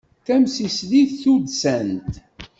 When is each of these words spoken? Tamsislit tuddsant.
Tamsislit 0.25 1.11
tuddsant. 1.21 2.13